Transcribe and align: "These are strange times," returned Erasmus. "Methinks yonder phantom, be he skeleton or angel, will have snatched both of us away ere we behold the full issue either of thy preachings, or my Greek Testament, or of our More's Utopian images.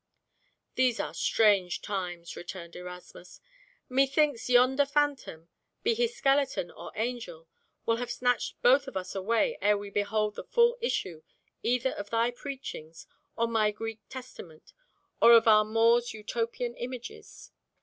"These 0.73 0.99
are 0.99 1.13
strange 1.13 1.79
times," 1.83 2.35
returned 2.35 2.75
Erasmus. 2.75 3.39
"Methinks 3.87 4.49
yonder 4.49 4.83
phantom, 4.83 5.49
be 5.83 5.93
he 5.93 6.07
skeleton 6.07 6.71
or 6.71 6.91
angel, 6.95 7.47
will 7.85 7.97
have 7.97 8.09
snatched 8.09 8.59
both 8.63 8.87
of 8.87 8.97
us 8.97 9.13
away 9.13 9.59
ere 9.61 9.77
we 9.77 9.91
behold 9.91 10.33
the 10.33 10.43
full 10.43 10.79
issue 10.81 11.21
either 11.61 11.91
of 11.91 12.09
thy 12.09 12.31
preachings, 12.31 13.05
or 13.37 13.47
my 13.47 13.69
Greek 13.69 13.99
Testament, 14.09 14.73
or 15.21 15.33
of 15.33 15.47
our 15.47 15.63
More's 15.63 16.15
Utopian 16.15 16.75
images. 16.77 17.51